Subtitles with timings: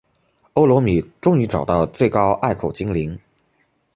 [0.53, 3.15] 欧罗米终于找到最高隘口精灵。